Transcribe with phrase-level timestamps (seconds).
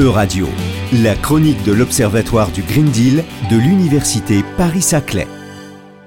[0.00, 0.46] E-Radio,
[1.02, 5.26] la chronique de l'Observatoire du Green Deal de l'Université Paris-Saclay.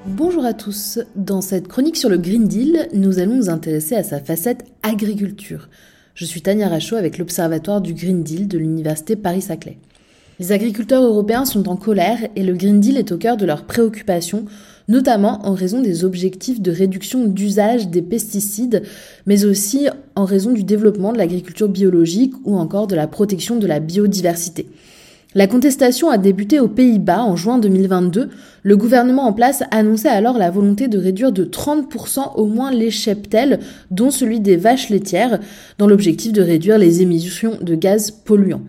[0.07, 0.97] Bonjour à tous.
[1.15, 5.69] Dans cette chronique sur le Green Deal, nous allons nous intéresser à sa facette agriculture.
[6.15, 9.77] Je suis Tania Rachaud avec l'Observatoire du Green Deal de l'Université Paris-Saclay.
[10.39, 13.65] Les agriculteurs européens sont en colère et le Green Deal est au cœur de leurs
[13.65, 14.45] préoccupations,
[14.87, 18.81] notamment en raison des objectifs de réduction d'usage des pesticides,
[19.27, 23.67] mais aussi en raison du développement de l'agriculture biologique ou encore de la protection de
[23.67, 24.65] la biodiversité.
[25.35, 28.29] La contestation a débuté aux Pays-Bas en juin 2022.
[28.63, 32.91] Le gouvernement en place annonçait alors la volonté de réduire de 30% au moins les
[32.91, 33.59] cheptels,
[33.91, 35.39] dont celui des vaches laitières,
[35.77, 38.61] dans l'objectif de réduire les émissions de gaz polluants.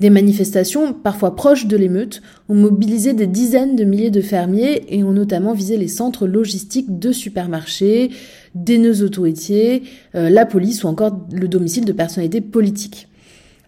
[0.00, 5.04] Des manifestations, parfois proches de l'émeute, ont mobilisé des dizaines de milliers de fermiers et
[5.04, 8.10] ont notamment visé les centres logistiques de supermarchés,
[8.54, 9.82] des nœuds autoroutiers,
[10.14, 13.08] euh, la police ou encore le domicile de personnalités politiques.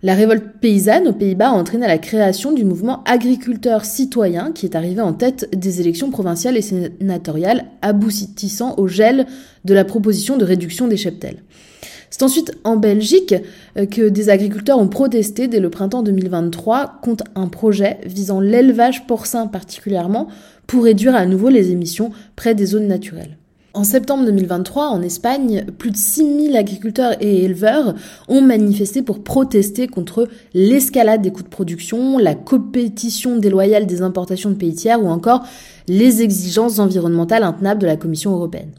[0.02, 4.74] La révolte paysanne aux Pays-Bas a entraîné la création du mouvement agriculteur citoyen qui est
[4.74, 9.26] arrivé en tête des élections provinciales et sénatoriales aboutissant au gel
[9.64, 11.42] de la proposition de réduction des cheptels.
[12.12, 13.34] C'est ensuite en Belgique
[13.78, 19.06] euh, que des agriculteurs ont protesté dès le printemps 2023 contre un projet visant l'élevage
[19.06, 20.28] porcin particulièrement
[20.66, 23.38] pour réduire à nouveau les émissions près des zones naturelles.
[23.74, 27.94] En septembre 2023, en Espagne, plus de 6000 agriculteurs et éleveurs
[28.28, 34.50] ont manifesté pour protester contre l'escalade des coûts de production, la compétition déloyale des importations
[34.50, 35.46] de pays tiers ou encore
[35.88, 38.70] les exigences environnementales intenables de la Commission européenne.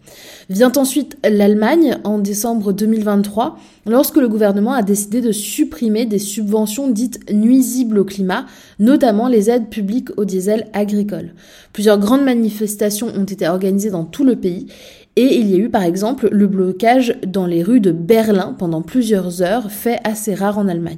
[0.49, 6.89] Vient ensuite l'Allemagne en décembre 2023, lorsque le gouvernement a décidé de supprimer des subventions
[6.89, 8.45] dites nuisibles au climat,
[8.79, 11.33] notamment les aides publiques au diesel agricole.
[11.73, 14.67] Plusieurs grandes manifestations ont été organisées dans tout le pays
[15.15, 18.81] et il y a eu par exemple le blocage dans les rues de Berlin pendant
[18.81, 20.97] plusieurs heures, fait assez rare en Allemagne.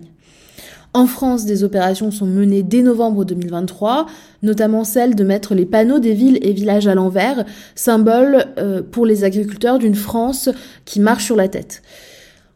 [0.95, 4.05] En France, des opérations sont menées dès novembre 2023,
[4.43, 7.43] notamment celle de mettre les panneaux des villes et villages à l'envers,
[7.75, 10.49] symbole euh, pour les agriculteurs d'une France
[10.85, 11.81] qui marche sur la tête.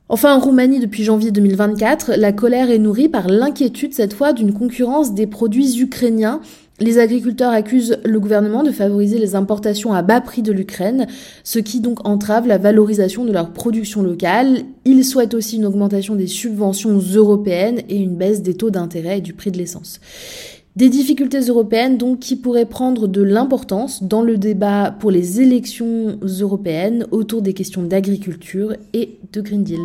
[0.08, 4.54] Enfin, en Roumanie, depuis janvier 2024, la colère est nourrie par l'inquiétude cette fois d'une
[4.54, 6.40] concurrence des produits ukrainiens
[6.80, 11.08] les agriculteurs accusent le gouvernement de favoriser les importations à bas prix de l'Ukraine,
[11.44, 14.60] ce qui donc entrave la valorisation de leur production locale.
[14.86, 19.22] Ils souhaitent aussi une augmentation des subventions européennes et une baisse des taux d'intérêt et
[19.22, 20.00] du prix de l'essence.
[20.76, 26.18] Des difficultés européennes donc qui pourraient prendre de l'importance dans le débat pour les élections
[26.22, 29.80] européennes autour des questions d'agriculture et de Green Deal.